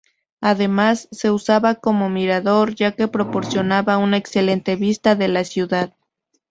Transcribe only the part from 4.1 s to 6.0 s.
excelente vista de la ciudad.